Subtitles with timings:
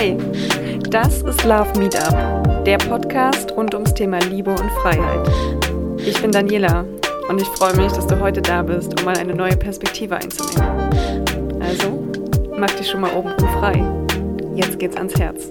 [0.00, 0.16] Hey,
[0.90, 5.28] das ist Love Meetup, der Podcast rund ums Thema Liebe und Freiheit.
[5.98, 6.84] Ich bin Daniela
[7.28, 10.88] und ich freue mich, dass du heute da bist, um mal eine neue Perspektive einzunehmen.
[11.58, 12.06] Also,
[12.56, 13.84] mach dich schon mal oben frei.
[14.54, 15.48] Jetzt geht's ans Herz.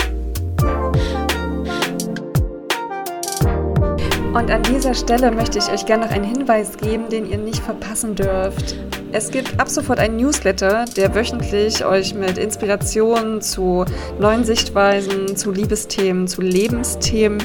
[4.37, 7.63] Und an dieser Stelle möchte ich euch gerne noch einen Hinweis geben, den ihr nicht
[7.63, 8.75] verpassen dürft.
[9.11, 13.83] Es gibt ab sofort einen Newsletter, der wöchentlich euch mit Inspirationen zu
[14.19, 17.39] neuen Sichtweisen, zu Liebesthemen, zu Lebensthemen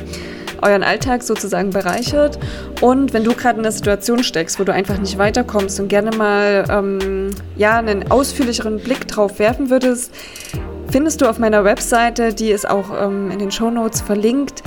[0.60, 2.38] euren Alltag sozusagen bereichert.
[2.83, 6.14] Und wenn du gerade in einer Situation steckst, wo du einfach nicht weiterkommst und gerne
[6.14, 10.12] mal ähm, ja, einen ausführlicheren Blick drauf werfen würdest,
[10.91, 14.62] findest du auf meiner Webseite, die ist auch ähm, in den Show Notes verlinkt,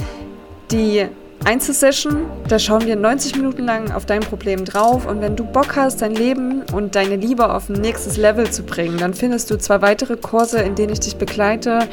[0.72, 1.06] die
[1.44, 5.76] Einzelsession, da schauen wir 90 Minuten lang auf dein Problem drauf und wenn du Bock
[5.76, 9.58] hast, dein Leben und deine Liebe auf ein nächstes Level zu bringen, dann findest du
[9.58, 11.88] zwei weitere Kurse, in denen ich dich begleite,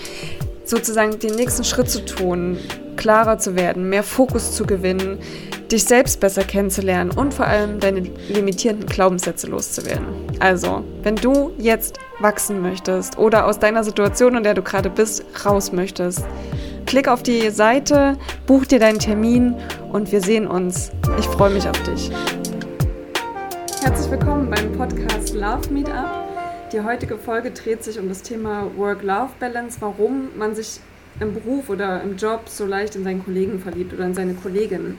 [0.65, 2.57] sozusagen den nächsten Schritt zu tun,
[2.97, 5.19] klarer zu werden, mehr Fokus zu gewinnen,
[5.71, 10.07] dich selbst besser kennenzulernen und vor allem deine limitierenden Glaubenssätze loszuwerden.
[10.39, 15.25] Also, wenn du jetzt wachsen möchtest oder aus deiner Situation, in der du gerade bist,
[15.45, 16.25] raus möchtest,
[16.93, 19.55] Klick auf die Seite, buch dir deinen Termin
[19.93, 20.91] und wir sehen uns.
[21.19, 22.11] Ich freue mich auf dich.
[23.81, 26.29] Herzlich willkommen beim Podcast Love Meetup.
[26.71, 30.81] Die heutige Folge dreht sich um das Thema Work-Life-Balance, warum man sich
[31.19, 34.99] im Beruf oder im Job so leicht in seinen Kollegen verliebt oder in seine Kollegin.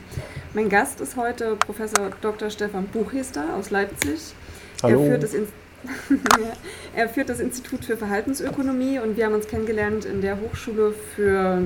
[0.52, 2.50] Mein Gast ist heute Professor Dr.
[2.50, 4.34] Stefan Buchhester aus Leipzig.
[4.82, 5.00] Hallo.
[5.00, 5.63] Er führt das Institut
[6.94, 11.62] er führt das Institut für Verhaltensökonomie und wir haben uns kennengelernt in der Hochschule für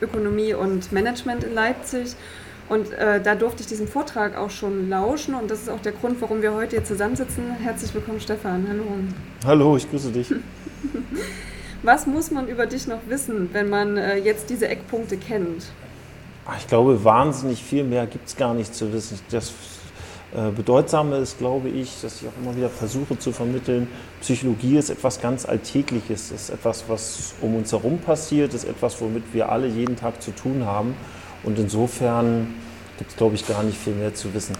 [0.00, 2.14] Ökonomie und Management in Leipzig.
[2.68, 5.92] Und äh, da durfte ich diesen Vortrag auch schon lauschen und das ist auch der
[5.92, 7.50] Grund, warum wir heute hier zusammensitzen.
[7.60, 8.66] Herzlich willkommen, Stefan.
[8.68, 8.84] Hallo.
[9.44, 10.32] Hallo, ich grüße dich.
[11.82, 15.66] Was muss man über dich noch wissen, wenn man äh, jetzt diese Eckpunkte kennt?
[16.58, 19.18] Ich glaube, wahnsinnig viel mehr gibt es gar nicht zu wissen.
[19.30, 19.52] Das
[20.34, 23.86] Bedeutsame ist, glaube ich, dass ich auch immer wieder versuche zu vermitteln,
[24.20, 29.22] Psychologie ist etwas ganz Alltägliches, ist etwas, was um uns herum passiert, ist etwas, womit
[29.32, 30.96] wir alle jeden Tag zu tun haben.
[31.44, 32.52] Und insofern
[32.98, 34.56] gibt es, glaube ich, gar nicht viel mehr zu wissen.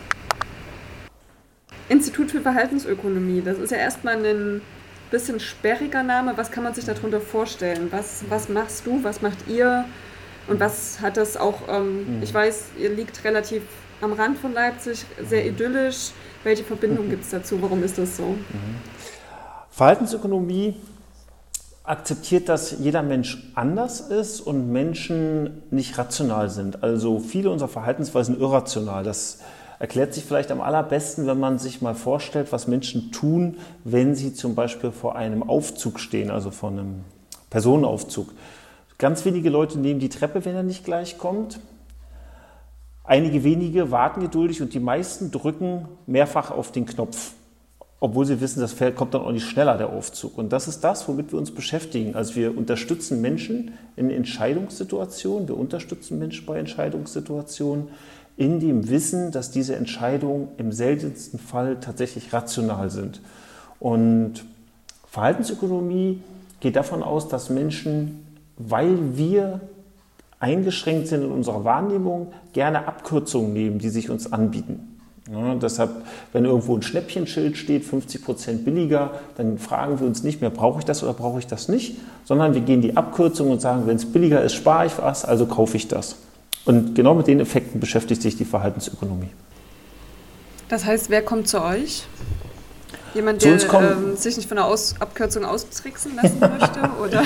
[1.89, 4.63] Institut für Verhaltensökonomie, das ist ja erstmal ein
[5.11, 6.34] bisschen sperriger Name.
[6.37, 7.89] Was kann man sich darunter vorstellen?
[7.91, 9.84] Was, was machst du, was macht ihr?
[10.47, 12.23] Und was hat das auch, ähm, mhm.
[12.23, 13.63] ich weiß, ihr liegt relativ
[14.00, 16.10] am Rand von Leipzig, sehr idyllisch.
[16.43, 17.60] Welche Verbindung gibt es dazu?
[17.60, 18.25] Warum ist das so?
[18.25, 18.77] Mhm.
[19.71, 20.77] Verhaltensökonomie
[21.84, 26.83] akzeptiert, dass jeder Mensch anders ist und Menschen nicht rational sind.
[26.83, 29.04] Also viele unserer Verhaltensweisen irrational.
[29.04, 29.41] Das
[29.78, 34.33] erklärt sich vielleicht am allerbesten, wenn man sich mal vorstellt, was Menschen tun, wenn sie
[34.33, 37.04] zum Beispiel vor einem Aufzug stehen, also vor einem
[37.50, 38.33] Personenaufzug.
[38.97, 41.59] Ganz wenige Leute nehmen die Treppe, wenn er nicht gleich kommt.
[43.04, 47.32] Einige wenige warten geduldig und die meisten drücken mehrfach auf den Knopf,
[48.00, 50.38] obwohl sie wissen, das Feld kommt dann auch nicht schneller, der Aufzug.
[50.38, 52.15] Und das ist das, womit wir uns beschäftigen.
[52.15, 57.88] Also wir unterstützen Menschen in Entscheidungssituationen, wir unterstützen Menschen bei Entscheidungssituationen
[58.38, 63.21] in dem Wissen, dass diese Entscheidungen im seltensten Fall tatsächlich rational sind.
[63.81, 64.44] Und
[65.06, 66.21] Verhaltensökonomie
[66.60, 68.26] geht davon aus, dass Menschen,
[68.56, 69.60] weil wir
[70.44, 74.94] eingeschränkt sind in unserer Wahrnehmung, gerne Abkürzungen nehmen, die sich uns anbieten.
[75.32, 75.91] Ja, deshalb,
[76.34, 80.81] wenn irgendwo ein Schnäppchenschild steht, 50 Prozent billiger, dann fragen wir uns nicht mehr, brauche
[80.81, 83.97] ich das oder brauche ich das nicht, sondern wir gehen die Abkürzung und sagen, wenn
[83.97, 86.16] es billiger ist, spare ich was, also kaufe ich das.
[86.66, 89.31] Und genau mit den Effekten beschäftigt sich die Verhaltensökonomie.
[90.69, 92.04] Das heißt, wer kommt zu euch?
[93.15, 96.81] Jemand, der ähm, sich nicht von der Aus Abkürzung austricksen lassen möchte?
[97.03, 97.23] Oder?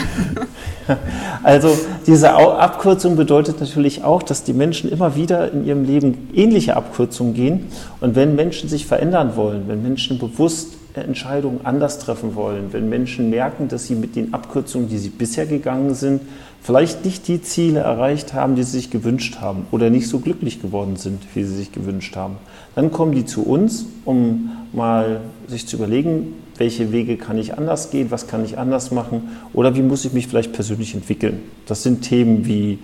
[1.43, 1.77] Also
[2.07, 7.33] diese Abkürzung bedeutet natürlich auch, dass die Menschen immer wieder in ihrem Leben ähnliche Abkürzungen
[7.33, 7.67] gehen.
[8.01, 13.31] Und wenn Menschen sich verändern wollen, wenn Menschen bewusst Entscheidungen anders treffen wollen, wenn Menschen
[13.31, 16.23] merken, dass sie mit den Abkürzungen, die sie bisher gegangen sind,
[16.61, 20.61] vielleicht nicht die Ziele erreicht haben, die sie sich gewünscht haben oder nicht so glücklich
[20.61, 22.37] geworden sind, wie sie sich gewünscht haben,
[22.75, 27.91] dann kommen die zu uns, um mal sich zu überlegen, welche Wege kann ich anders
[27.91, 31.41] gehen, was kann ich anders machen oder wie muss ich mich vielleicht persönlich entwickeln.
[31.67, 32.79] Das sind Themen wie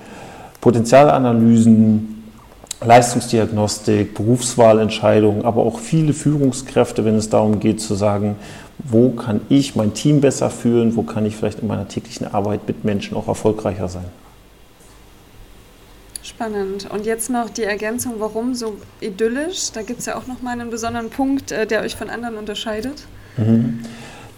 [0.60, 2.22] Potenzialanalysen,
[2.84, 8.36] Leistungsdiagnostik, Berufswahlentscheidungen, aber auch viele Führungskräfte, wenn es darum geht zu sagen,
[8.78, 12.66] wo kann ich mein Team besser führen, wo kann ich vielleicht in meiner täglichen Arbeit
[12.66, 14.04] mit Menschen auch erfolgreicher sein.
[16.24, 16.88] Spannend.
[16.90, 19.72] Und jetzt noch die Ergänzung, warum so idyllisch?
[19.72, 22.36] Da gibt es ja auch noch mal einen besonderen Punkt, äh, der euch von anderen
[22.38, 23.04] unterscheidet.
[23.36, 23.80] Mhm.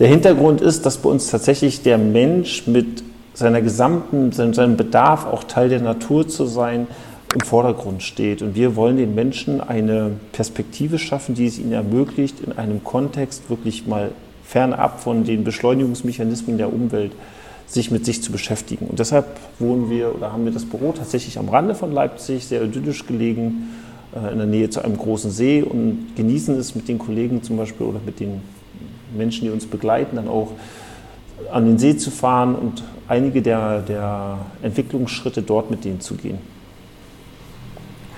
[0.00, 3.04] Der Hintergrund ist, dass bei uns tatsächlich der Mensch mit
[3.34, 6.88] seiner gesamten, seinem Bedarf auch Teil der Natur zu sein,
[7.32, 8.42] im Vordergrund steht.
[8.42, 13.48] Und wir wollen den Menschen eine Perspektive schaffen, die es ihnen ermöglicht, in einem Kontext
[13.48, 14.10] wirklich mal
[14.42, 17.12] fernab von den Beschleunigungsmechanismen der Umwelt
[17.66, 18.86] sich mit sich zu beschäftigen.
[18.86, 19.26] Und deshalb
[19.58, 23.70] wohnen wir oder haben wir das Büro tatsächlich am Rande von Leipzig, sehr idyllisch gelegen,
[24.14, 27.56] äh, in der Nähe zu einem großen See und genießen es mit den Kollegen zum
[27.56, 28.40] Beispiel oder mit den
[29.16, 30.52] Menschen, die uns begleiten, dann auch
[31.50, 36.38] an den See zu fahren und einige der, der Entwicklungsschritte dort mit denen zu gehen.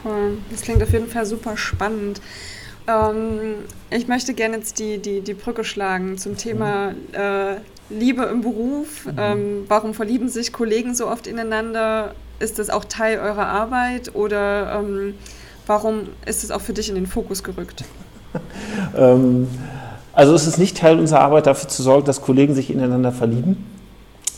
[0.05, 0.39] Cool.
[0.51, 2.21] Das klingt auf jeden Fall super spannend.
[2.87, 3.57] Ähm,
[3.91, 7.57] ich möchte gerne jetzt die, die, die Brücke schlagen zum Thema äh,
[7.91, 9.07] Liebe im Beruf.
[9.07, 9.13] Mhm.
[9.19, 12.15] Ähm, warum verlieben sich Kollegen so oft ineinander?
[12.41, 15.15] Ist das auch Teil eurer Arbeit oder ähm,
[15.67, 17.85] warum ist es auch für dich in den Fokus gerückt?
[18.97, 19.49] ähm,
[20.13, 23.78] also es ist nicht Teil unserer Arbeit, dafür zu sorgen, dass Kollegen sich ineinander verlieben.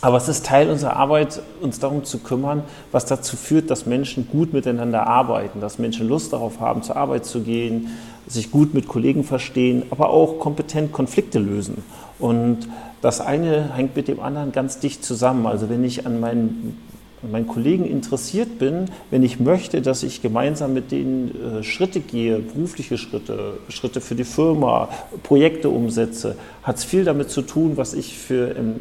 [0.02, 4.28] Aber es ist Teil unserer Arbeit, uns darum zu kümmern, was dazu führt, dass Menschen
[4.28, 7.88] gut miteinander arbeiten, dass Menschen Lust darauf haben, zur Arbeit zu gehen,
[8.26, 11.82] sich gut mit Kollegen verstehen, aber auch kompetent Konflikte lösen.
[12.18, 12.68] Und
[13.02, 15.46] das eine hängt mit dem anderen ganz dicht zusammen.
[15.46, 16.78] Also wenn ich an meinen
[17.22, 22.38] meinen Kollegen interessiert bin, wenn ich möchte, dass ich gemeinsam mit denen äh, Schritte gehe,
[22.38, 24.88] berufliche Schritte, Schritte für die Firma,
[25.22, 28.76] Projekte umsetze, hat es viel damit zu tun, was ich für ähm,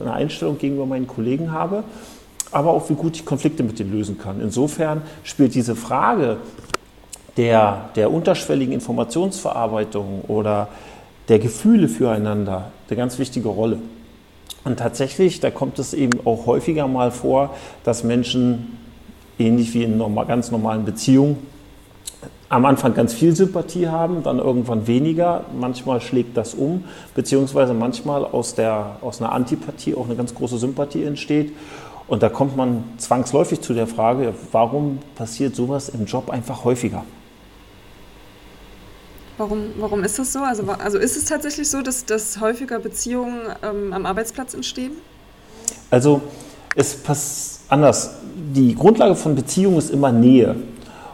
[0.00, 1.84] eine Einstellung gegenüber meinen Kollegen habe,
[2.50, 4.40] aber auch wie gut ich Konflikte mit denen lösen kann.
[4.40, 6.38] Insofern spielt diese Frage
[7.36, 10.68] der, der unterschwelligen Informationsverarbeitung oder
[11.28, 13.78] der Gefühle füreinander eine ganz wichtige Rolle.
[14.64, 18.78] Und tatsächlich, da kommt es eben auch häufiger mal vor, dass Menschen,
[19.38, 21.38] ähnlich wie in normal, ganz normalen Beziehungen,
[22.48, 25.44] am Anfang ganz viel Sympathie haben, dann irgendwann weniger.
[25.58, 26.84] Manchmal schlägt das um,
[27.14, 31.52] beziehungsweise manchmal aus, der, aus einer Antipathie auch eine ganz große Sympathie entsteht.
[32.06, 37.04] Und da kommt man zwangsläufig zu der Frage, warum passiert sowas im Job einfach häufiger?
[39.38, 40.40] Warum, warum ist das so?
[40.40, 44.92] Also, also ist es tatsächlich so, dass, dass häufiger Beziehungen ähm, am Arbeitsplatz entstehen?
[45.90, 46.20] Also
[46.74, 48.16] es passt anders.
[48.54, 50.56] Die Grundlage von Beziehungen ist immer Nähe.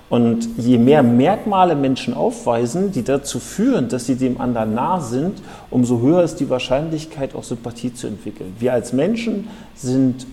[0.09, 5.43] Und je mehr Merkmale Menschen aufweisen, die dazu führen, dass sie dem anderen nah sind,
[5.71, 8.55] umso höher ist die Wahrscheinlichkeit, auch Sympathie zu entwickeln.
[8.59, 10.27] Wir als Menschen sind,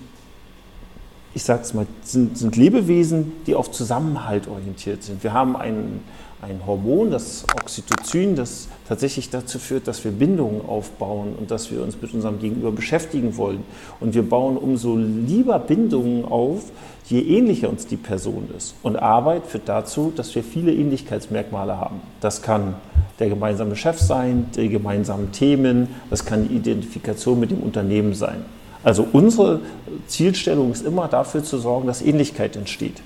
[1.34, 5.24] ich sage es mal, sind, sind Lebewesen, die auf Zusammenhalt orientiert sind.
[5.24, 6.02] Wir haben einen
[6.42, 11.84] ein Hormon, das Oxytocin, das tatsächlich dazu führt, dass wir Bindungen aufbauen und dass wir
[11.84, 13.64] uns mit unserem Gegenüber beschäftigen wollen.
[14.00, 16.72] Und wir bauen umso lieber Bindungen auf,
[17.08, 18.74] je ähnlicher uns die Person ist.
[18.82, 22.02] Und Arbeit führt dazu, dass wir viele Ähnlichkeitsmerkmale haben.
[22.22, 22.76] Das kann
[23.20, 28.46] der gemeinsame Chef sein, die gemeinsamen Themen, das kann die Identifikation mit dem Unternehmen sein.
[28.84, 29.60] Also unsere
[30.08, 33.04] Zielstellung ist immer dafür zu sorgen, dass Ähnlichkeit entsteht.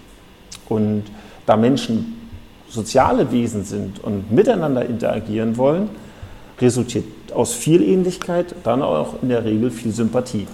[0.70, 1.04] Und
[1.46, 2.25] da Menschen
[2.70, 5.90] soziale Wesen sind und miteinander interagieren wollen,
[6.60, 10.48] resultiert aus viel Ähnlichkeit dann auch in der Regel viel Sympathie.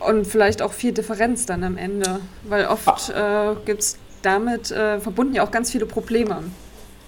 [0.00, 3.52] Und vielleicht auch viel Differenz dann am Ende, weil oft ah.
[3.52, 6.42] äh, gibt es damit äh, verbunden ja auch ganz viele Probleme.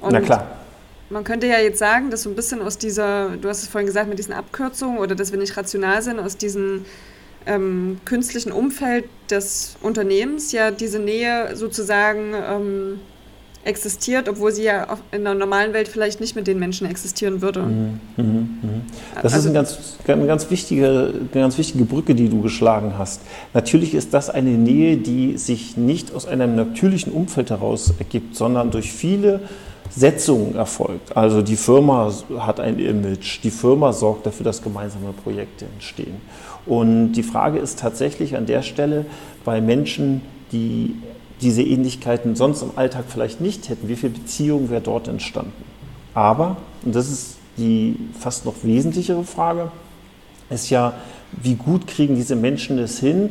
[0.01, 0.47] Und Na klar.
[1.09, 3.87] Man könnte ja jetzt sagen, dass so ein bisschen aus dieser, du hast es vorhin
[3.87, 6.85] gesagt, mit diesen Abkürzungen oder dass wir nicht rational sind, aus diesen
[7.47, 13.01] ähm, künstlichen Umfeld des Unternehmens ja diese Nähe sozusagen ähm,
[13.67, 17.63] existiert, obwohl sie ja in der normalen Welt vielleicht nicht mit den Menschen existieren würde.
[17.63, 18.47] Mhm, mh, mh.
[19.23, 22.95] Das also, ist eine ganz, eine, ganz wichtige, eine ganz wichtige Brücke, die du geschlagen
[22.97, 23.23] hast.
[23.55, 28.71] Natürlich ist das eine Nähe, die sich nicht aus einem natürlichen Umfeld heraus ergibt, sondern
[28.71, 29.41] durch viele
[29.91, 31.17] Setzungen erfolgt.
[31.17, 36.21] Also die Firma hat ein Image, die Firma sorgt dafür, dass gemeinsame Projekte entstehen.
[36.67, 39.07] Und die Frage ist tatsächlich an der Stelle
[39.45, 40.97] bei Menschen, die
[41.41, 45.53] diese Ähnlichkeiten sonst im Alltag vielleicht nicht hätten, wie viel Beziehung wäre dort entstanden?
[46.15, 49.71] Aber, und das ist die fast noch wesentlichere Frage,
[50.51, 50.95] ist ja,
[51.43, 53.31] wie gut kriegen diese Menschen es hin,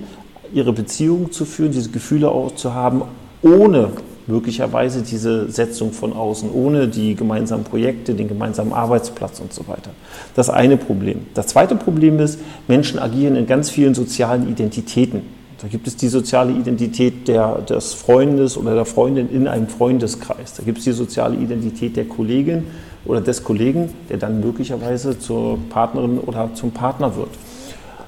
[0.54, 3.04] ihre Beziehungen zu führen, diese Gefühle auch zu haben,
[3.42, 3.92] ohne
[4.27, 9.91] möglicherweise diese Setzung von außen, ohne die gemeinsamen Projekte, den gemeinsamen Arbeitsplatz und so weiter.
[10.36, 11.27] Das eine Problem.
[11.34, 15.22] Das zweite Problem ist, Menschen agieren in ganz vielen sozialen Identitäten.
[15.62, 20.53] Da gibt es die soziale Identität der, des Freundes oder der Freundin in einem Freundeskreis.
[20.53, 22.65] Da gibt es die soziale Identität der Kollegin
[23.05, 27.29] oder des Kollegen, der dann möglicherweise zur Partnerin oder zum Partner wird.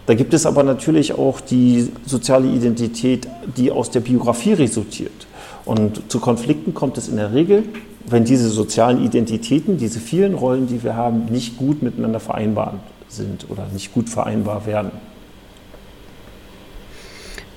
[0.07, 5.27] Da gibt es aber natürlich auch die soziale Identität, die aus der Biografie resultiert.
[5.67, 7.65] Und zu Konflikten kommt es in der Regel,
[8.05, 12.75] wenn diese sozialen Identitäten, diese vielen Rollen, die wir haben, nicht gut miteinander vereinbar
[13.09, 14.91] sind oder nicht gut vereinbar werden.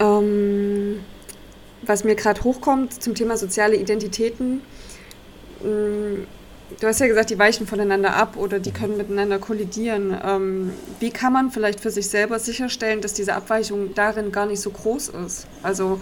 [0.00, 0.98] Ähm,
[1.82, 4.62] was mir gerade hochkommt zum Thema soziale Identitäten,
[5.62, 6.26] mm,
[6.80, 10.16] du hast ja gesagt, die weichen voneinander ab oder die können miteinander kollidieren.
[10.26, 14.60] Ähm, wie kann man vielleicht für sich selber sicherstellen, dass diese Abweichung darin gar nicht
[14.60, 15.46] so groß ist?
[15.62, 16.00] Also,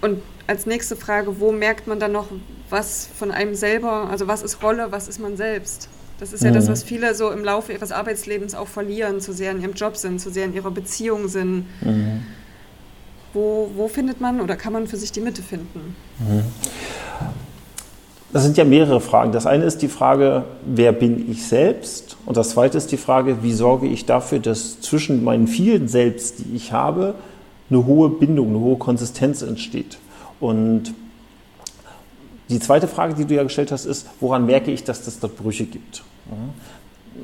[0.00, 2.28] und als nächste Frage, wo merkt man dann noch
[2.70, 5.88] was von einem selber, also was ist Rolle, was ist man selbst?
[6.18, 6.54] Das ist ja mhm.
[6.54, 9.96] das, was viele so im Laufe ihres Arbeitslebens auch verlieren, zu sehr in ihrem Job
[9.96, 11.66] sind, zu sehr in ihrer Beziehung sind.
[11.82, 12.22] Mhm.
[13.34, 15.94] Wo, wo findet man oder kann man für sich die Mitte finden?
[16.18, 16.44] Mhm.
[18.32, 19.32] Das sind ja mehrere Fragen.
[19.32, 22.16] Das eine ist die Frage, wer bin ich selbst?
[22.26, 26.40] Und das zweite ist die Frage, wie sorge ich dafür, dass zwischen meinen vielen Selbst,
[26.40, 27.14] die ich habe,
[27.70, 29.98] eine hohe Bindung, eine hohe Konsistenz entsteht.
[30.40, 30.94] Und
[32.48, 35.36] die zweite Frage, die du ja gestellt hast, ist, woran merke ich, dass es dort
[35.36, 36.02] Brüche gibt?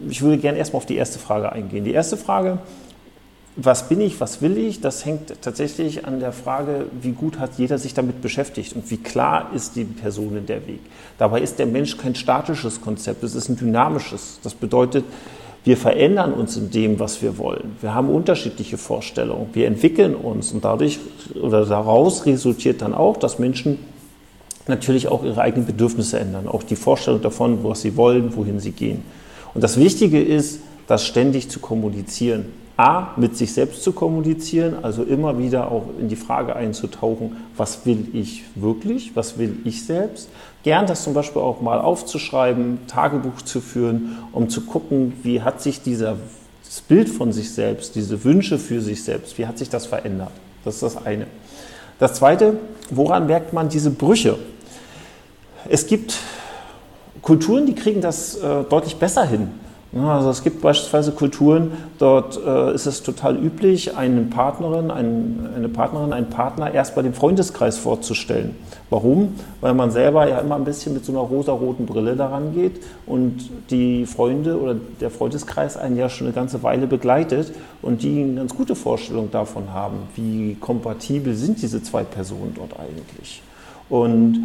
[0.08, 1.84] Ich würde gerne erstmal auf die erste Frage eingehen.
[1.84, 2.58] Die erste Frage,
[3.56, 7.58] was bin ich, was will ich, das hängt tatsächlich an der Frage, wie gut hat
[7.58, 10.80] jeder sich damit beschäftigt und wie klar ist die Person in der Weg.
[11.18, 14.38] Dabei ist der Mensch kein statisches Konzept, es ist ein dynamisches.
[14.42, 15.04] Das bedeutet,
[15.64, 17.76] wir verändern uns in dem, was wir wollen.
[17.80, 20.98] Wir haben unterschiedliche Vorstellungen, wir entwickeln uns und dadurch
[21.40, 23.78] oder daraus resultiert dann auch, dass Menschen
[24.66, 28.72] natürlich auch ihre eigenen Bedürfnisse ändern, auch die Vorstellung davon, was sie wollen, wohin sie
[28.72, 29.02] gehen.
[29.54, 32.46] Und das Wichtige ist, das ständig zu kommunizieren.
[32.76, 37.84] A, mit sich selbst zu kommunizieren, also immer wieder auch in die Frage einzutauchen, was
[37.84, 40.30] will ich wirklich, was will ich selbst.
[40.62, 45.60] Gern das zum Beispiel auch mal aufzuschreiben, Tagebuch zu führen, um zu gucken, wie hat
[45.60, 46.16] sich dieser,
[46.64, 50.32] das Bild von sich selbst, diese Wünsche für sich selbst, wie hat sich das verändert.
[50.64, 51.26] Das ist das eine.
[51.98, 52.56] Das zweite,
[52.90, 54.38] woran merkt man diese Brüche?
[55.68, 56.18] Es gibt
[57.20, 59.50] Kulturen, die kriegen das äh, deutlich besser hin.
[59.94, 65.68] Also es gibt beispielsweise Kulturen, dort äh, ist es total üblich, eine Partnerin, ein, eine
[65.68, 68.56] Partnerin, einen Partner erst bei dem Freundeskreis vorzustellen.
[68.88, 69.34] Warum?
[69.60, 73.50] Weil man selber ja immer ein bisschen mit so einer rosaroten Brille daran geht und
[73.68, 78.34] die Freunde oder der Freundeskreis einen ja schon eine ganze Weile begleitet und die eine
[78.36, 83.42] ganz gute Vorstellung davon haben, wie kompatibel sind diese zwei Personen dort eigentlich.
[83.90, 84.42] Und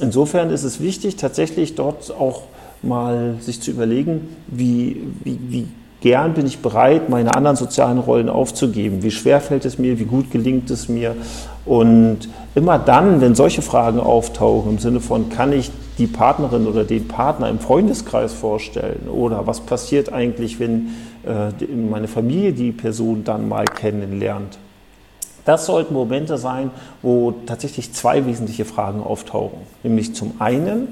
[0.00, 2.42] insofern ist es wichtig, tatsächlich dort auch
[2.82, 5.66] mal sich zu überlegen, wie, wie, wie
[6.00, 9.02] gern bin ich bereit, meine anderen sozialen Rollen aufzugeben.
[9.02, 11.16] Wie schwer fällt es mir, wie gut gelingt es mir.
[11.64, 16.84] Und immer dann, wenn solche Fragen auftauchen, im Sinne von, kann ich die Partnerin oder
[16.84, 19.08] den Partner im Freundeskreis vorstellen?
[19.08, 20.90] Oder was passiert eigentlich, wenn
[21.26, 24.58] äh, meine Familie die Person dann mal kennenlernt?
[25.44, 26.70] Das sollten Momente sein,
[27.00, 29.58] wo tatsächlich zwei wesentliche Fragen auftauchen.
[29.82, 30.88] Nämlich zum einen,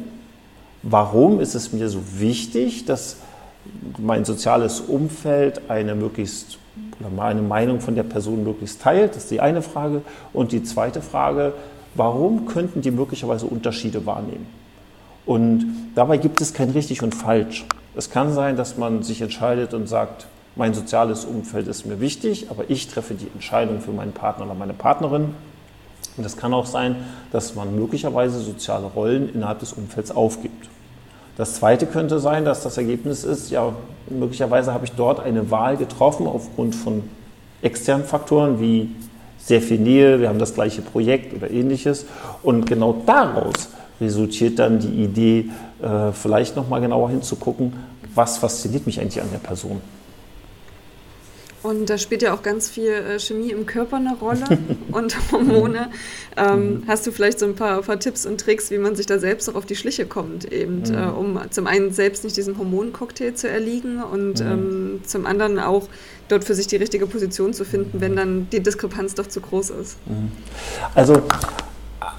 [0.82, 3.16] warum ist es mir so wichtig, dass
[3.98, 6.58] mein soziales Umfeld eine möglichst
[7.00, 9.10] oder eine Meinung von der Person möglichst teilt.
[9.10, 10.02] Das ist die eine Frage.
[10.32, 11.52] Und die zweite Frage,
[11.94, 14.46] warum könnten die möglicherweise Unterschiede wahrnehmen?
[15.24, 17.66] Und dabei gibt es kein richtig und falsch.
[17.96, 22.46] Es kann sein, dass man sich entscheidet und sagt, mein soziales Umfeld ist mir wichtig,
[22.50, 25.34] aber ich treffe die Entscheidung für meinen Partner oder meine Partnerin.
[26.16, 26.96] Und es kann auch sein,
[27.32, 30.68] dass man möglicherweise soziale Rollen innerhalb des Umfelds aufgibt.
[31.36, 33.72] Das zweite könnte sein, dass das Ergebnis ist, ja,
[34.08, 37.02] möglicherweise habe ich dort eine Wahl getroffen aufgrund von
[37.60, 38.90] externen Faktoren wie
[39.38, 42.06] sehr viel Nähe, wir haben das gleiche Projekt oder ähnliches.
[42.42, 43.68] Und genau daraus
[44.00, 45.50] resultiert dann die Idee,
[45.82, 47.74] äh, vielleicht nochmal genauer hinzugucken,
[48.14, 49.80] was fasziniert mich eigentlich an der Person.
[51.66, 54.44] Und da spielt ja auch ganz viel äh, Chemie im Körper eine Rolle
[54.92, 55.90] und Hormone.
[56.36, 56.82] Ähm, mhm.
[56.86, 59.48] hast du vielleicht so ein paar, paar, Tipps und Tricks, wie man sich da selbst
[59.50, 60.94] auch auf die Schliche kommt, eben, mhm.
[60.94, 64.46] äh, um zum einen selbst nicht diesem Hormoncocktail zu erliegen und mhm.
[64.46, 65.88] ähm, zum anderen auch
[66.28, 69.70] dort für sich die richtige Position zu finden, wenn dann die Diskrepanz doch zu groß
[69.70, 69.96] ist?
[70.06, 70.30] Mhm.
[70.94, 71.22] Also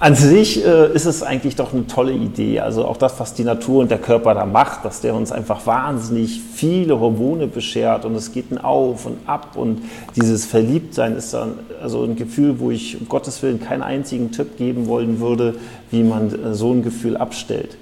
[0.00, 2.60] an sich äh, ist es eigentlich doch eine tolle Idee.
[2.60, 5.66] Also auch das, was die Natur und der Körper da macht, dass der uns einfach
[5.66, 9.82] wahnsinnig viele Hormone beschert und es geht ein Auf und Ab und
[10.16, 14.56] dieses Verliebtsein ist dann also ein Gefühl, wo ich um Gottes Willen keinen einzigen Tipp
[14.56, 15.54] geben wollen würde,
[15.90, 17.76] wie man äh, so ein Gefühl abstellt.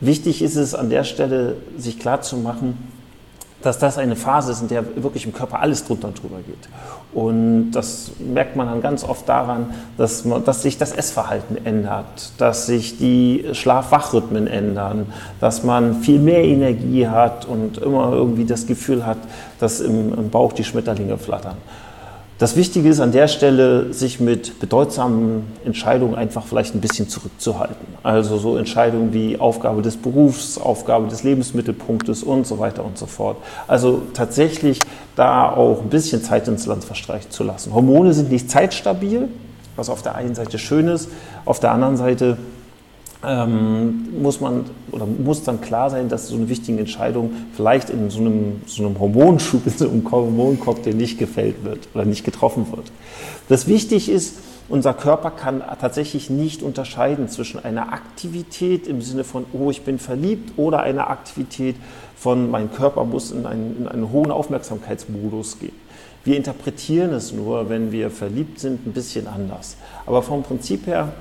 [0.00, 2.78] Wichtig ist es an der Stelle, sich klarzumachen,
[3.62, 6.68] dass das eine Phase ist, in der wirklich im Körper alles drunter und drüber geht.
[7.12, 12.32] Und das merkt man dann ganz oft daran, dass, man, dass sich das Essverhalten ändert,
[12.38, 18.66] dass sich die Schlaf-Wach-Rhythmen ändern, dass man viel mehr Energie hat und immer irgendwie das
[18.66, 19.18] Gefühl hat,
[19.58, 21.56] dass im, im Bauch die Schmetterlinge flattern.
[22.38, 27.74] Das Wichtige ist an der Stelle, sich mit bedeutsamen Entscheidungen einfach vielleicht ein bisschen zurückzuhalten.
[28.04, 33.06] Also so Entscheidungen wie Aufgabe des Berufs, Aufgabe des Lebensmittelpunktes und so weiter und so
[33.06, 33.38] fort.
[33.66, 34.78] Also tatsächlich
[35.16, 37.74] da auch ein bisschen Zeit ins Land verstreichen zu lassen.
[37.74, 39.28] Hormone sind nicht zeitstabil.
[39.74, 41.08] was auf der einen Seite schön ist,
[41.44, 42.36] auf der anderen Seite
[43.26, 48.10] ähm, muss man oder muss dann klar sein, dass so eine wichtige Entscheidung vielleicht in
[48.10, 52.66] so einem, so einem Hormonschub, in so einem Hormoncocktail nicht gefällt wird oder nicht getroffen
[52.70, 52.92] wird.
[53.48, 59.46] Das wichtig ist, unser Körper kann tatsächlich nicht unterscheiden zwischen einer Aktivität im Sinne von,
[59.54, 61.76] oh, ich bin verliebt, oder einer Aktivität
[62.16, 65.72] von, mein Körper muss in einen, in einen hohen Aufmerksamkeitsmodus gehen.
[66.24, 69.76] Wir interpretieren es nur, wenn wir verliebt sind, ein bisschen anders.
[70.04, 71.12] Aber vom Prinzip her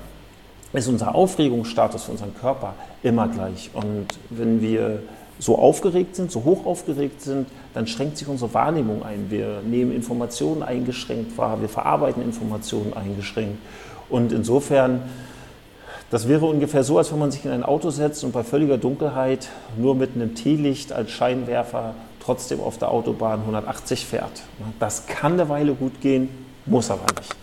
[0.74, 3.70] ist unser Aufregungsstatus für unseren Körper immer gleich.
[3.74, 5.02] Und wenn wir
[5.40, 9.28] so aufgeregt sind, so hoch aufgeregt sind, dann schränkt sich unsere Wahrnehmung ein.
[9.30, 13.58] Wir nehmen Informationen eingeschränkt wahr, wir verarbeiten Informationen eingeschränkt.
[14.10, 15.04] Und insofern,
[16.10, 18.78] das wäre ungefähr so, als wenn man sich in ein Auto setzt und bei völliger
[18.78, 21.94] Dunkelheit nur mit einem Teelicht als Scheinwerfer
[22.24, 24.44] trotzdem auf der Autobahn 180 fährt.
[24.80, 26.30] Das kann eine Weile gut gehen,
[26.66, 27.36] muss aber nicht.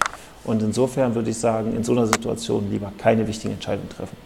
[0.45, 4.17] Und insofern würde ich sagen, in so einer Situation lieber keine wichtigen Entscheidungen treffen.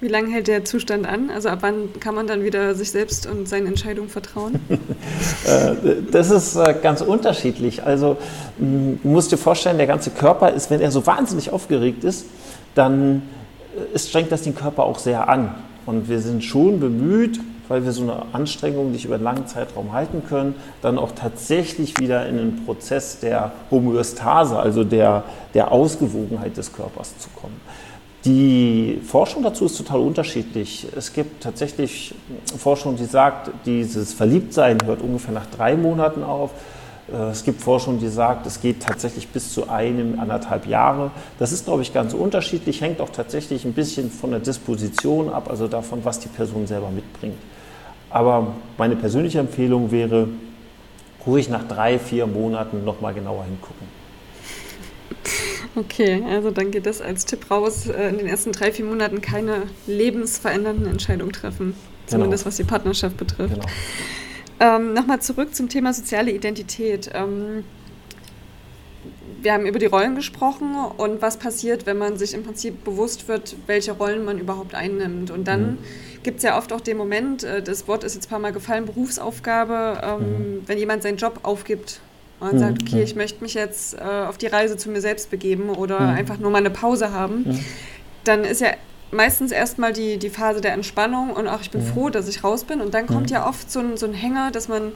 [0.00, 1.28] Wie lange hält der Zustand an?
[1.30, 4.60] Also ab wann kann man dann wieder sich selbst und seinen Entscheidungen vertrauen?
[5.46, 7.82] Äh, das ist äh, ganz unterschiedlich.
[7.82, 8.16] Also
[8.58, 12.26] du musst dir vorstellen, der ganze Körper ist, wenn er so wahnsinnig aufgeregt ist,
[12.74, 13.22] dann
[13.94, 15.54] äh, strengt das den Körper auch sehr an.
[15.86, 19.92] Und wir sind schon bemüht, weil wir so eine Anstrengung nicht über einen langen Zeitraum
[19.92, 26.56] halten können, dann auch tatsächlich wieder in einen Prozess der Homöostase, also der, der Ausgewogenheit
[26.56, 27.60] des Körpers zu kommen.
[28.24, 30.88] Die Forschung dazu ist total unterschiedlich.
[30.96, 32.14] Es gibt tatsächlich
[32.58, 36.50] Forschung, die sagt, dieses Verliebtsein hört ungefähr nach drei Monaten auf.
[37.12, 41.10] Äh, es gibt Forschung, die sagt, es geht tatsächlich bis zu einem, anderthalb Jahre.
[41.38, 45.48] Das ist, glaube ich, ganz unterschiedlich, hängt auch tatsächlich ein bisschen von der Disposition ab,
[45.48, 47.38] also davon, was die Person selber mitbringt.
[48.10, 50.28] Aber meine persönliche Empfehlung wäre,
[51.26, 53.86] ruhig nach drei, vier Monaten nochmal genauer hingucken.
[55.76, 59.20] Okay, also dann geht das als Tipp raus, äh, in den ersten drei, vier Monaten
[59.20, 61.74] keine lebensverändernden Entscheidungen treffen,
[62.06, 62.48] zumindest genau.
[62.48, 63.54] was die Partnerschaft betrifft.
[63.54, 63.66] Genau.
[64.60, 67.10] Ähm, Nochmal zurück zum Thema soziale Identität.
[67.14, 67.64] Ähm,
[69.40, 73.28] wir haben über die Rollen gesprochen und was passiert, wenn man sich im Prinzip bewusst
[73.28, 75.30] wird, welche Rollen man überhaupt einnimmt.
[75.30, 75.78] Und dann mhm.
[76.22, 78.52] Gibt es ja oft auch den Moment, äh, das Wort ist jetzt ein paar Mal
[78.52, 80.62] gefallen, Berufsaufgabe, ähm, mhm.
[80.66, 82.00] wenn jemand seinen Job aufgibt
[82.40, 82.58] und mhm.
[82.58, 86.00] sagt, okay, ich möchte mich jetzt äh, auf die Reise zu mir selbst begeben oder
[86.00, 86.16] mhm.
[86.16, 87.58] einfach nur mal eine Pause haben,
[88.24, 88.68] dann ist ja
[89.10, 92.64] meistens erstmal die, die Phase der Entspannung und auch ich bin froh, dass ich raus
[92.64, 92.80] bin.
[92.80, 94.92] Und dann kommt ja oft so ein, so ein Hänger, dass man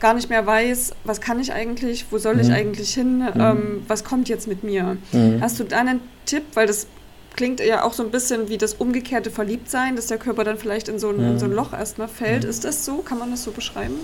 [0.00, 4.02] gar nicht mehr weiß, was kann ich eigentlich, wo soll ich eigentlich hin, ähm, was
[4.02, 4.96] kommt jetzt mit mir.
[5.40, 6.88] Hast du da einen Tipp, weil das
[7.36, 10.88] klingt ja auch so ein bisschen wie das umgekehrte Verliebtsein, dass der Körper dann vielleicht
[10.88, 12.44] in so ein, in so ein Loch erstmal fällt.
[12.44, 12.98] Ist das so?
[12.98, 13.94] Kann man das so beschreiben?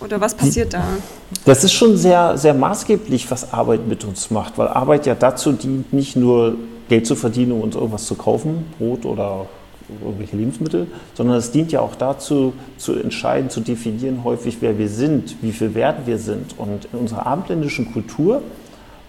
[0.00, 0.84] Oder was passiert da?
[1.44, 5.52] Das ist schon sehr, sehr maßgeblich, was Arbeit mit uns macht, weil Arbeit ja dazu
[5.52, 6.56] dient, nicht nur
[6.88, 9.46] Geld zu verdienen, um uns irgendwas zu kaufen, Brot oder
[10.02, 14.88] irgendwelche Lebensmittel, sondern es dient ja auch dazu, zu entscheiden, zu definieren häufig, wer wir
[14.88, 16.58] sind, wie viel wert wir sind.
[16.58, 18.42] Und in unserer abendländischen Kultur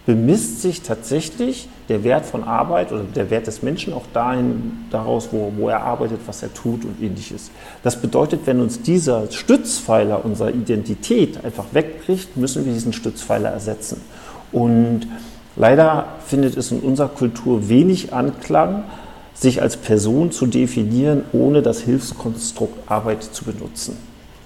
[0.06, 5.30] bemisst sich tatsächlich der Wert von Arbeit oder der Wert des Menschen auch dahin, daraus,
[5.32, 7.52] wo, wo er arbeitet, was er tut und ähnliches.
[7.84, 14.02] Das bedeutet, wenn uns dieser Stützpfeiler unserer Identität einfach wegbricht, müssen wir diesen Stützpfeiler ersetzen.
[14.52, 15.08] Und
[15.56, 18.84] leider findet es in unserer Kultur wenig Anklang,
[19.34, 23.98] sich als Person zu definieren, ohne das Hilfskonstrukt Arbeit zu benutzen.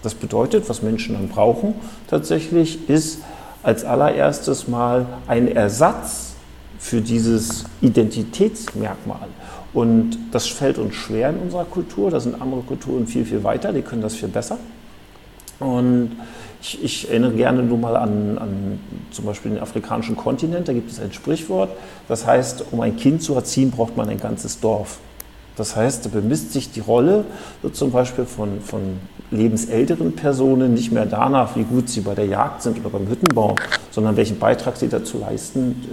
[0.02, 1.76] Das bedeutet, was Menschen dann brauchen
[2.08, 3.19] tatsächlich, ist
[3.63, 6.27] als allererstes mal ein Ersatz
[6.80, 9.28] für dieses Identitätsmerkmal.
[9.74, 12.10] Und das fällt uns schwer in unserer Kultur.
[12.10, 14.58] Da sind andere Kulturen viel, viel weiter, die können das viel besser.
[15.60, 16.12] Und
[16.62, 18.80] ich, ich, erinnere gerne nur mal an, an,
[19.12, 20.68] zum Beispiel den afrikanischen Kontinent.
[20.68, 21.70] Da gibt es ein Sprichwort,
[22.08, 25.00] das heißt, um ein Kind zu erziehen, braucht man ein ganzes Dorf.
[25.58, 27.26] Das heißt, da bemisst sich die Rolle
[27.63, 29.00] so zum Beispiel von, von
[29.32, 33.56] lebensälteren Personen nicht mehr danach, wie gut sie bei der Jagd sind oder beim Hüttenbau,
[33.89, 35.84] sondern welchen Beitrag sie dazu leisten,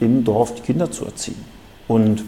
[0.00, 1.44] äh, im Dorf die Kinder zu erziehen.
[1.86, 2.24] Und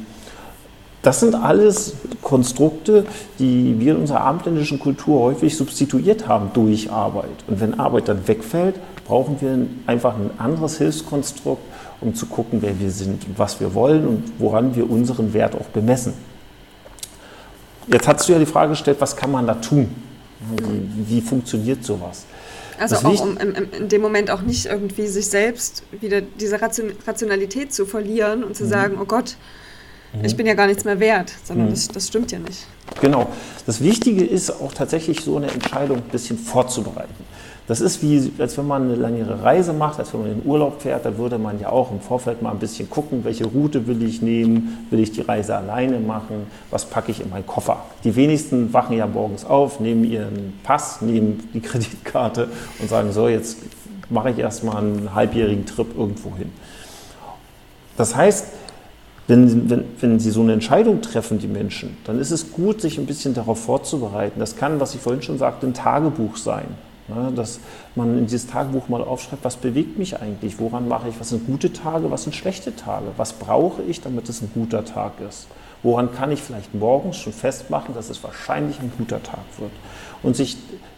[1.00, 3.06] das sind alles Konstrukte,
[3.38, 7.44] die wir in unserer abendländischen Kultur häufig substituiert haben durch Arbeit.
[7.48, 8.76] Und wenn Arbeit dann wegfällt,
[9.06, 11.62] brauchen wir einfach ein anderes Hilfskonstrukt,
[12.00, 15.56] um zu gucken, wer wir sind und was wir wollen und woran wir unseren Wert
[15.56, 16.12] auch bemessen.
[17.86, 19.94] Jetzt hast du ja die Frage gestellt, was kann man da tun?
[20.56, 22.24] Wie, wie funktioniert sowas?
[22.78, 26.60] Also das auch um in, in, dem Moment auch nicht irgendwie sich selbst wieder diese
[26.60, 28.68] Rationalität zu verlieren und zu mhm.
[28.68, 29.36] sagen, oh Gott,
[30.12, 30.24] mhm.
[30.24, 31.70] ich bin ja gar nichts mehr wert, sondern mhm.
[31.70, 32.66] das, das stimmt ja nicht.
[33.00, 33.28] Genau.
[33.66, 37.14] Das Wichtige ist auch tatsächlich so eine Entscheidung ein bisschen vorzubereiten.
[37.72, 40.46] Das ist wie, als wenn man eine längere Reise macht, als wenn man in den
[40.46, 43.86] Urlaub fährt, da würde man ja auch im Vorfeld mal ein bisschen gucken, welche Route
[43.86, 47.82] will ich nehmen, will ich die Reise alleine machen, was packe ich in meinen Koffer.
[48.04, 53.26] Die wenigsten wachen ja morgens auf, nehmen ihren Pass, nehmen die Kreditkarte und sagen, so,
[53.26, 53.56] jetzt
[54.10, 56.52] mache ich erstmal einen halbjährigen Trip irgendwo hin.
[57.96, 58.48] Das heißt,
[59.28, 62.98] wenn, wenn, wenn sie so eine Entscheidung treffen, die Menschen, dann ist es gut, sich
[62.98, 64.40] ein bisschen darauf vorzubereiten.
[64.40, 66.66] Das kann, was ich vorhin schon sagte, ein Tagebuch sein.
[67.08, 67.58] Ne, dass
[67.96, 71.46] man in dieses Tagebuch mal aufschreibt, was bewegt mich eigentlich, woran mache ich, was sind
[71.46, 75.48] gute Tage, was sind schlechte Tage, was brauche ich, damit es ein guter Tag ist.
[75.82, 79.72] Woran kann ich vielleicht morgens schon festmachen, dass es wahrscheinlich ein guter Tag wird?
[80.22, 80.56] Und sich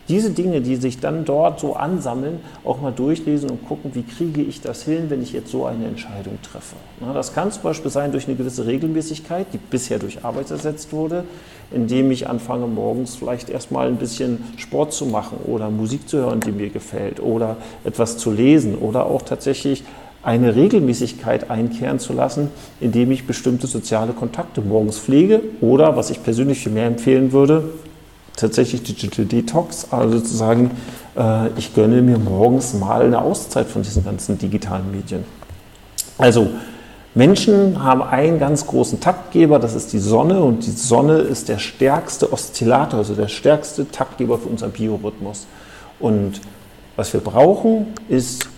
[0.08, 4.42] diese Dinge, die sich dann dort so ansammeln, auch mal durchlesen und gucken, wie kriege
[4.42, 6.76] ich das hin, wenn ich jetzt so eine Entscheidung treffe.
[7.14, 11.24] Das kann zum Beispiel sein durch eine gewisse Regelmäßigkeit, die bisher durch Arbeit ersetzt wurde,
[11.72, 16.40] indem ich anfange, morgens vielleicht erstmal ein bisschen Sport zu machen oder Musik zu hören,
[16.40, 19.84] die mir gefällt oder etwas zu lesen oder auch tatsächlich
[20.22, 22.48] eine Regelmäßigkeit einkehren zu lassen,
[22.80, 27.70] indem ich bestimmte soziale Kontakte morgens pflege oder, was ich persönlich viel mehr empfehlen würde,
[28.36, 30.72] tatsächlich Digital Detox, also sozusagen,
[31.16, 35.24] äh, ich gönne mir morgens mal eine Auszeit von diesen ganzen digitalen Medien.
[36.18, 36.48] Also
[37.14, 41.58] Menschen haben einen ganz großen Taktgeber, das ist die Sonne und die Sonne ist der
[41.58, 45.46] stärkste Oszillator, also der stärkste Taktgeber für unseren Biorhythmus.
[46.00, 46.40] Und
[46.96, 48.48] was wir brauchen, ist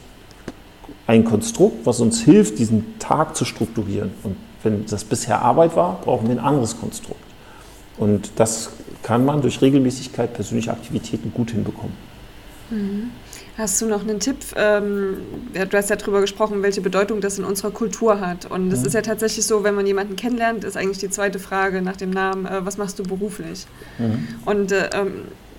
[1.07, 4.13] ein Konstrukt, was uns hilft, diesen Tag zu strukturieren.
[4.23, 7.21] Und wenn das bisher Arbeit war, brauchen wir ein anderes Konstrukt.
[7.99, 8.71] Und das
[9.07, 11.93] kann man durch Regelmäßigkeit persönliche Aktivitäten gut hinbekommen.
[12.71, 13.11] Mhm.
[13.57, 14.39] Hast du noch einen Tipp?
[14.57, 15.19] Ähm,
[15.55, 18.51] du hast ja darüber gesprochen, welche Bedeutung das in unserer Kultur hat.
[18.51, 18.87] Und es mhm.
[18.87, 22.11] ist ja tatsächlich so, wenn man jemanden kennenlernt, ist eigentlich die zweite Frage nach dem
[22.11, 23.69] Namen, äh, was machst du beruflich?
[23.99, 24.27] Mhm.
[24.45, 25.13] Und äh, ähm,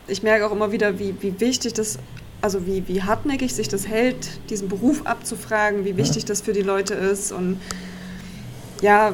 [0.08, 2.00] ich merke auch immer wieder, wie, wie wichtig das,
[2.42, 6.28] also wie, wie hartnäckig sich das hält, diesen Beruf abzufragen, wie wichtig ja.
[6.28, 7.32] das für die Leute ist.
[7.32, 7.62] Und
[8.82, 9.14] ja,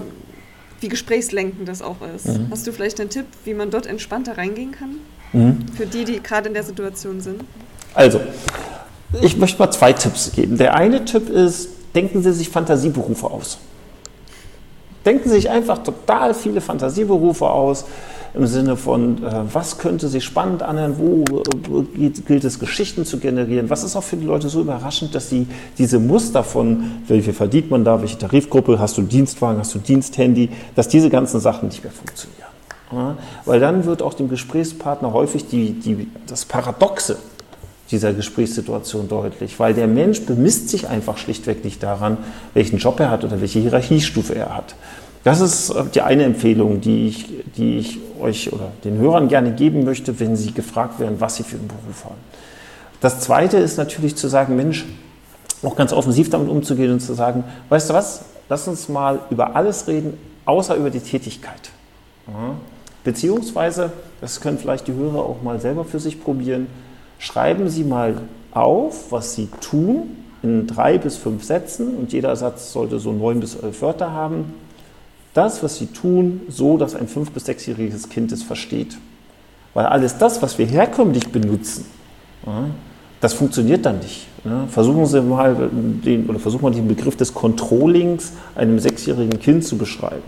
[0.84, 2.28] wie gesprächslenkend das auch ist.
[2.28, 2.48] Mhm.
[2.52, 4.98] Hast du vielleicht einen Tipp, wie man dort entspannter reingehen kann?
[5.32, 5.66] Mhm.
[5.76, 7.42] Für die, die gerade in der Situation sind?
[7.96, 8.20] Also,
[9.22, 10.58] ich möchte mal zwei Tipps geben.
[10.58, 13.58] Der eine Tipp ist, denken Sie sich Fantasieberufe aus.
[15.06, 17.86] Denken Sie sich einfach total viele Fantasieberufe aus
[18.34, 21.24] im Sinne von, äh, was könnte sich spannend anhören, wo
[22.26, 23.70] gilt es, Geschichten zu generieren.
[23.70, 27.34] Was ist auch für die Leute so überraschend, dass sie diese Muster von, wie viel
[27.34, 31.70] verdient man da, welche Tarifgruppe, hast du Dienstwagen, hast du Diensthandy, dass diese ganzen Sachen
[31.70, 32.44] nicht mehr funktionieren.
[32.92, 37.18] Ja, weil dann wird auch dem Gesprächspartner häufig die, die, das Paradoxe
[37.90, 42.18] dieser Gesprächssituation deutlich, weil der Mensch bemisst sich einfach schlichtweg nicht daran,
[42.54, 44.76] welchen Job er hat oder welche Hierarchiestufe er hat.
[45.24, 49.52] Das ist äh, die eine Empfehlung, die ich, die ich euch oder den Hörern gerne
[49.52, 52.16] geben möchte, wenn sie gefragt werden, was sie für einen Beruf haben.
[53.02, 54.86] Das zweite ist natürlich zu sagen, Mensch,
[55.62, 59.56] auch ganz offensiv damit umzugehen und zu sagen, weißt du was, lass uns mal über
[59.56, 61.72] alles reden, außer über die Tätigkeit.
[63.04, 66.68] Beziehungsweise, das können vielleicht die Hörer auch mal selber für sich probieren,
[67.20, 68.16] schreiben Sie mal
[68.52, 73.40] auf, was Sie tun, in drei bis fünf Sätzen und jeder Satz sollte so neun
[73.40, 74.54] bis elf Wörter haben
[75.34, 78.98] das, was sie tun, so, dass ein fünf- bis sechsjähriges Kind es versteht.
[79.74, 81.86] Weil alles das, was wir herkömmlich benutzen,
[83.20, 84.28] das funktioniert dann nicht.
[84.68, 89.78] Versuchen Sie mal den, oder versuchen mal den Begriff des Controllings einem sechsjährigen Kind zu
[89.78, 90.22] beschreiben.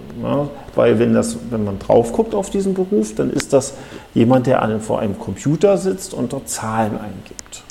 [0.73, 3.73] Weil wenn, das, wenn man drauf guckt auf diesen Beruf, dann ist das
[4.13, 7.63] jemand, der vor einem Computer sitzt und dort Zahlen eingibt.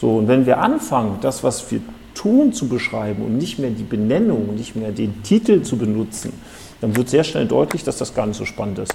[0.00, 1.80] So, und wenn wir anfangen, das, was wir
[2.14, 6.32] Tun zu beschreiben und nicht mehr die Benennung, nicht mehr den Titel zu benutzen,
[6.80, 8.94] dann wird sehr schnell deutlich, dass das gar nicht so spannend ist.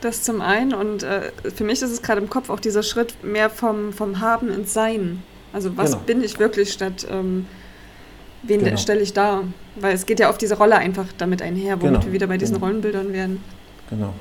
[0.00, 3.22] Das zum einen und äh, für mich ist es gerade im Kopf auch dieser Schritt
[3.22, 5.22] mehr vom, vom Haben ins Sein.
[5.52, 6.02] Also was genau.
[6.04, 7.46] bin ich wirklich statt ähm,
[8.42, 8.76] wen genau.
[8.76, 9.44] stelle ich da?
[9.76, 12.06] Weil es geht ja auf diese Rolle einfach damit einher, womit genau.
[12.06, 12.66] wir wieder bei diesen genau.
[12.66, 13.42] Rollenbildern werden.
[13.90, 14.12] Genau.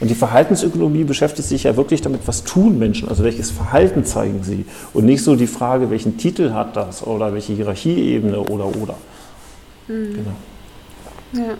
[0.00, 4.42] Und die Verhaltensökonomie beschäftigt sich ja wirklich damit, was tun Menschen, also welches Verhalten zeigen
[4.42, 4.64] sie.
[4.94, 8.94] Und nicht so die Frage, welchen Titel hat das oder welche Hierarchieebene oder oder.
[9.88, 10.14] Mhm.
[10.14, 11.46] Genau.
[11.46, 11.58] Ja.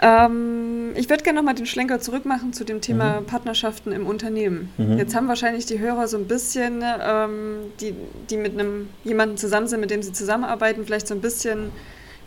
[0.00, 3.26] Ähm, ich würde gerne nochmal den Schlenker zurückmachen zu dem Thema mhm.
[3.26, 4.70] Partnerschaften im Unternehmen.
[4.76, 4.98] Mhm.
[4.98, 7.94] Jetzt haben wahrscheinlich die Hörer so ein bisschen, ähm, die,
[8.30, 11.70] die mit einem jemanden zusammen sind, mit dem sie zusammenarbeiten, vielleicht so ein bisschen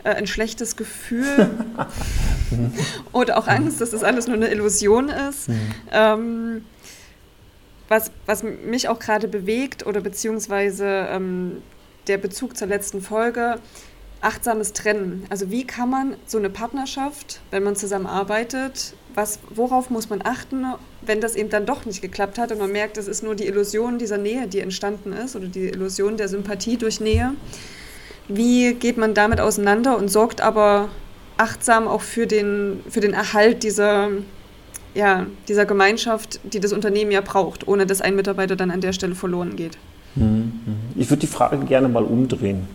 [0.03, 1.49] ein schlechtes Gefühl
[3.11, 5.49] oder auch Angst, dass das alles nur eine Illusion ist.
[5.49, 5.73] Mhm.
[5.91, 6.65] Ähm,
[7.87, 11.61] was, was mich auch gerade bewegt oder beziehungsweise ähm,
[12.07, 13.59] der Bezug zur letzten Folge,
[14.21, 15.25] achtsames Trennen.
[15.29, 20.65] Also wie kann man so eine Partnerschaft, wenn man zusammenarbeitet, was, worauf muss man achten,
[21.01, 23.47] wenn das eben dann doch nicht geklappt hat und man merkt, es ist nur die
[23.47, 27.33] Illusion dieser Nähe, die entstanden ist oder die Illusion der Sympathie durch Nähe.
[28.33, 30.89] Wie geht man damit auseinander und sorgt aber
[31.37, 34.09] achtsam auch für den, für den Erhalt dieser,
[34.93, 38.93] ja, dieser Gemeinschaft, die das Unternehmen ja braucht, ohne dass ein Mitarbeiter dann an der
[38.93, 39.77] Stelle verloren geht?
[40.15, 40.51] Mhm.
[40.95, 42.67] Ich würde die Frage gerne mal umdrehen.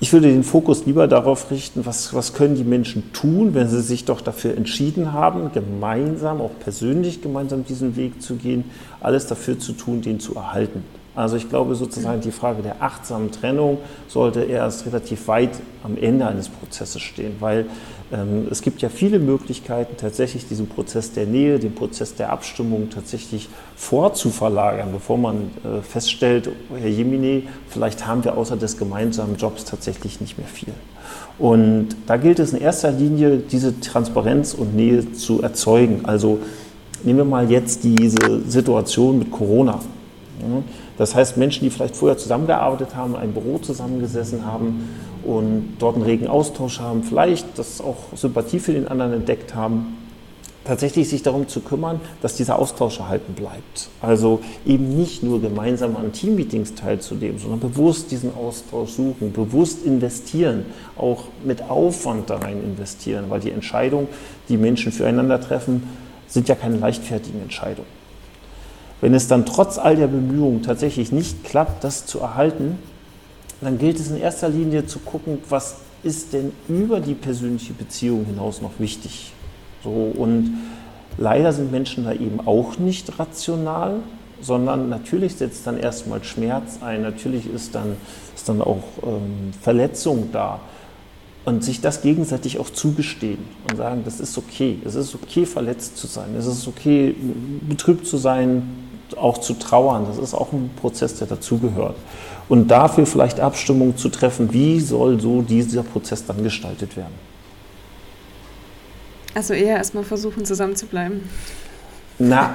[0.00, 3.80] Ich würde den Fokus lieber darauf richten, was, was können die Menschen tun, wenn sie
[3.80, 8.64] sich doch dafür entschieden haben, gemeinsam, auch persönlich gemeinsam diesen Weg zu gehen,
[9.00, 10.84] alles dafür zu tun, den zu erhalten.
[11.16, 15.50] Also ich glaube sozusagen die Frage der achtsamen Trennung sollte erst relativ weit
[15.84, 17.66] am Ende eines Prozesses stehen, weil
[18.12, 22.90] ähm, es gibt ja viele Möglichkeiten, tatsächlich diesen Prozess der Nähe, den Prozess der Abstimmung
[22.90, 29.64] tatsächlich vorzuverlagern, bevor man äh, feststellt, Herr Jemine, vielleicht haben wir außer des gemeinsamen Jobs
[29.64, 30.74] tatsächlich nicht mehr viel.
[31.38, 36.00] Und da gilt es in erster Linie, diese Transparenz und Nähe zu erzeugen.
[36.04, 36.40] Also
[37.04, 39.80] nehmen wir mal jetzt diese Situation mit Corona.
[40.96, 44.88] Das heißt, Menschen, die vielleicht vorher zusammengearbeitet haben, in einem Büro zusammengesessen haben
[45.24, 49.96] und dort einen regen Austausch haben, vielleicht das auch Sympathie für den anderen entdeckt haben,
[50.64, 53.90] tatsächlich sich darum zu kümmern, dass dieser Austausch erhalten bleibt.
[54.00, 60.64] Also eben nicht nur gemeinsam an Teammeetings teilzunehmen, sondern bewusst diesen Austausch suchen, bewusst investieren,
[60.96, 64.08] auch mit Aufwand da rein investieren, weil die Entscheidungen,
[64.48, 65.82] die Menschen füreinander treffen,
[66.26, 68.03] sind ja keine leichtfertigen Entscheidungen.
[69.00, 72.78] Wenn es dann trotz all der Bemühungen tatsächlich nicht klappt, das zu erhalten,
[73.60, 78.26] dann gilt es in erster Linie zu gucken, was ist denn über die persönliche Beziehung
[78.26, 79.32] hinaus noch wichtig.
[79.82, 80.58] So, und
[81.16, 84.00] leider sind Menschen da eben auch nicht rational,
[84.40, 87.96] sondern natürlich setzt dann erstmal Schmerz ein, natürlich ist dann,
[88.34, 90.60] ist dann auch ähm, Verletzung da.
[91.44, 93.38] Und sich das gegenseitig auch zugestehen
[93.70, 97.14] und sagen, das ist okay, es ist okay, verletzt zu sein, es ist okay,
[97.68, 98.62] betrübt zu sein,
[99.16, 100.06] auch zu trauern.
[100.06, 101.96] Das ist auch ein Prozess, der dazugehört.
[102.48, 107.14] Und dafür vielleicht Abstimmung zu treffen, wie soll so dieser Prozess dann gestaltet werden.
[109.34, 111.28] Also eher erstmal versuchen, zusammen zu bleiben.
[112.18, 112.54] Na,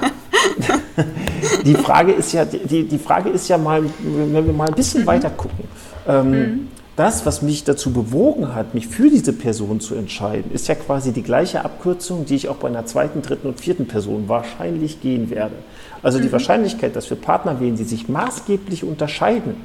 [1.65, 5.01] die Frage ist ja, die, die Frage ist ja mal, wenn wir mal ein bisschen
[5.01, 5.07] mhm.
[5.07, 5.67] weiter gucken.
[6.07, 6.67] Ähm, mhm
[6.99, 11.13] das, was mich dazu bewogen hat, mich für diese Person zu entscheiden, ist ja quasi
[11.13, 15.29] die gleiche Abkürzung, die ich auch bei einer zweiten, dritten und vierten Person wahrscheinlich gehen
[15.29, 15.55] werde.
[16.03, 16.33] Also die mhm.
[16.33, 19.55] Wahrscheinlichkeit, dass wir Partner wählen, die sich maßgeblich unterscheiden,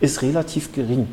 [0.00, 1.06] ist relativ gering.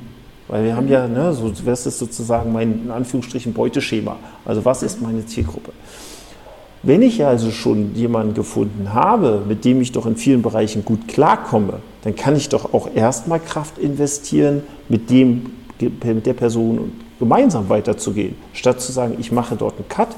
[0.48, 4.18] Weil wir haben ja, ne, so, das ist sozusagen mein, in Anführungsstrichen, Beuteschema.
[4.46, 5.72] Also was ist meine Zielgruppe?
[6.82, 11.08] Wenn ich also schon jemanden gefunden habe, mit dem ich doch in vielen Bereichen gut
[11.08, 17.70] klarkomme, dann kann ich doch auch erstmal Kraft investieren, mit, dem, mit der Person gemeinsam
[17.70, 20.10] weiterzugehen, statt zu sagen, ich mache dort einen Cut,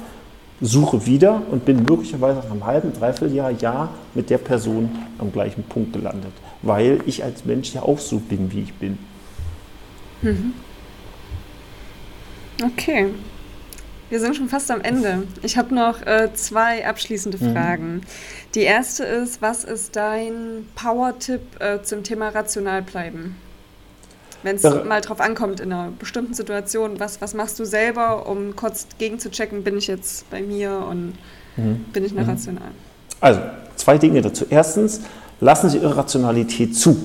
[0.60, 5.30] suche wieder und bin möglicherweise nach einem halben, dreiviertel Jahr, Jahr mit der Person am
[5.30, 8.98] gleichen Punkt gelandet, weil ich als Mensch ja auch so bin, wie ich bin.
[10.22, 10.54] Mhm.
[12.64, 13.08] Okay,
[14.10, 15.24] wir sind schon fast am Ende.
[15.42, 17.52] Ich habe noch äh, zwei abschließende mhm.
[17.52, 18.00] Fragen.
[18.54, 23.36] Die erste ist, was ist dein Power-Tipp äh, zum Thema rational bleiben?
[24.42, 24.84] Wenn es ja.
[24.84, 29.64] mal drauf ankommt in einer bestimmten Situation, was, was machst du selber, um kurz gegenzuchecken,
[29.64, 31.14] bin ich jetzt bei mir und
[31.56, 31.84] mhm.
[31.92, 32.30] bin ich noch mhm.
[32.30, 32.68] rational?
[33.20, 33.40] Also,
[33.74, 34.46] zwei Dinge dazu.
[34.48, 35.00] Erstens,
[35.40, 36.96] lassen Sie Irrationalität zu.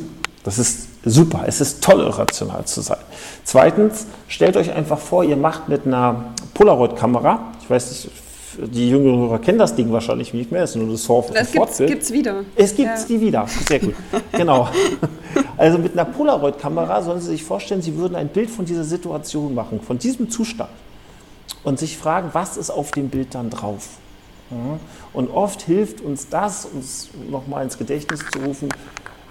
[0.44, 1.44] Das ist super.
[1.48, 3.00] Es ist toll, irrational zu sein.
[3.44, 8.12] Zweitens, stellt euch einfach vor, ihr macht mit einer Polaroid-Kamera, ich weiß nicht,
[8.58, 11.52] die jüngeren Hörer kennen das Ding wahrscheinlich nicht mehr, es ist nur das Surf Das
[11.52, 12.44] gibt es wieder.
[12.56, 13.06] Es gibt ja.
[13.08, 13.96] die wieder, sehr gut.
[14.34, 14.68] genau.
[15.58, 19.56] Also mit einer Polaroid-Kamera sollen Sie sich vorstellen, Sie würden ein Bild von dieser Situation
[19.56, 20.70] machen, von diesem Zustand
[21.64, 23.88] und sich fragen, was ist auf dem Bild dann drauf?
[25.14, 28.70] Und oft hilft uns das, uns nochmal ins Gedächtnis zu rufen,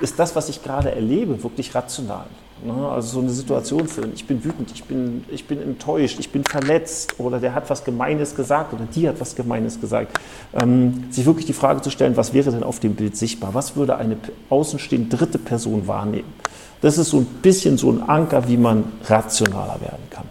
[0.01, 2.25] ist das, was ich gerade erlebe, wirklich rational.
[2.65, 2.89] Ne?
[2.89, 6.45] Also so eine Situation führen, ich bin wütend, ich bin, ich bin enttäuscht, ich bin
[6.45, 10.19] verletzt oder der hat was Gemeines gesagt oder die hat was Gemeines gesagt.
[10.55, 13.55] Ähm, sich wirklich die Frage zu stellen, was wäre denn auf dem Bild sichtbar?
[13.55, 14.17] Was würde eine
[14.49, 16.33] außenstehende dritte Person wahrnehmen?
[16.81, 20.25] Das ist so ein bisschen so ein Anker, wie man rationaler werden kann.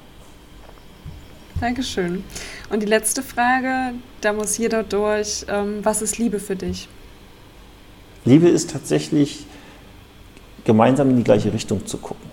[1.60, 2.24] Dankeschön.
[2.70, 6.88] Und die letzte Frage, da muss jeder durch, ähm, was ist Liebe für dich?
[8.26, 9.46] Liebe ist tatsächlich
[10.64, 12.30] gemeinsam in die gleiche Richtung zu gucken.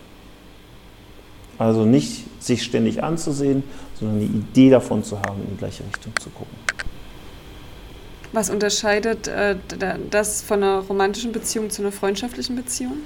[1.58, 3.62] Also nicht sich ständig anzusehen,
[3.98, 6.56] sondern die Idee davon zu haben, in die gleiche Richtung zu gucken.
[8.32, 9.56] Was unterscheidet äh,
[10.10, 12.98] das von einer romantischen Beziehung zu einer freundschaftlichen Beziehung?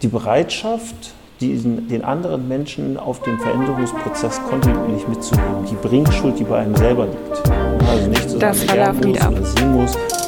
[0.00, 5.66] Die Bereitschaft, diesen, den anderen Menschen auf dem Veränderungsprozess kontinuierlich mitzunehmen.
[5.70, 7.50] Die Bringschuld, die bei einem selber liegt.
[7.86, 9.34] Also nicht zu das war Love Meetup.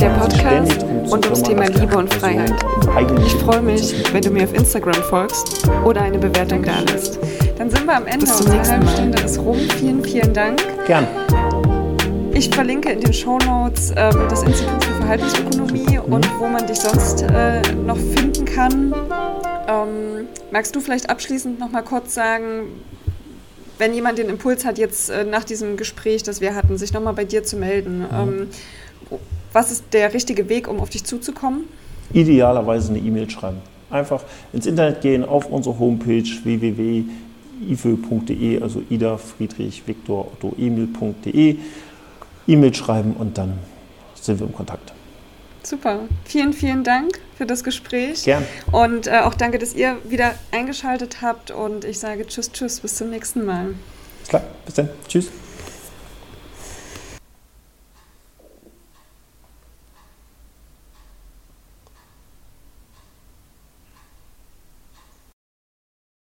[0.01, 2.55] Der Podcast und ums Thema Liebe und Freiheit.
[3.25, 7.19] Ich freue mich, wenn du mir auf Instagram folgst oder eine Bewertung da lässt.
[7.57, 8.27] Dann sind wir am Ende.
[8.27, 9.59] Unsere halbe Stunde ist rum.
[9.79, 10.61] Vielen, vielen Dank.
[10.87, 11.07] Gern.
[12.35, 16.13] Ich verlinke in den Show Notes ähm, das Institut für Verhaltensökonomie mhm.
[16.13, 18.95] und wo man dich sonst äh, noch finden kann.
[19.67, 22.69] Ähm, magst du vielleicht abschließend noch mal kurz sagen,
[23.79, 27.03] wenn jemand den Impuls hat, jetzt äh, nach diesem Gespräch, das wir hatten, sich noch
[27.03, 28.07] mal bei dir zu melden, mhm.
[28.13, 28.49] ähm,
[29.59, 31.65] was ist der richtige Weg, um auf dich zuzukommen?
[32.13, 33.59] Idealerweise eine E-Mail schreiben.
[33.91, 37.03] Einfach ins Internet gehen, auf unsere Homepage www.ive.de,
[38.63, 41.57] also Ida Friedrich Viktor Otto Emil.de,
[42.47, 43.55] E-Mail schreiben und dann
[44.15, 44.93] sind wir im Kontakt.
[45.65, 46.03] Super.
[46.25, 48.23] Vielen, vielen Dank für das Gespräch.
[48.23, 48.45] Gern.
[48.71, 51.51] Und äh, auch danke, dass ihr wieder eingeschaltet habt.
[51.51, 53.75] Und ich sage Tschüss, Tschüss, bis zum nächsten Mal.
[54.29, 54.89] Klar, bis dann.
[55.09, 55.29] Tschüss.